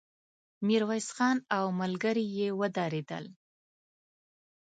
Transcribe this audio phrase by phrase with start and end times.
[0.65, 3.25] ميرويس خان او ملګري يې ودرېدل.